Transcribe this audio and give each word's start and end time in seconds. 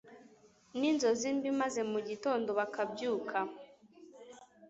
n’inzozi 0.79 1.27
mbi, 1.37 1.49
maze 1.61 1.79
mugitondo 1.91 2.49
bakabyuka 2.59 3.37